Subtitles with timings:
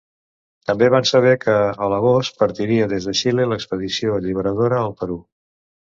[0.69, 1.57] També van saber que,
[1.87, 5.21] a l'agost, partiria des de Xile l'expedició alliberadora al Perú.